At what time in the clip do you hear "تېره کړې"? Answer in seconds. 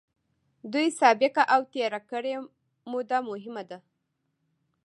1.73-2.33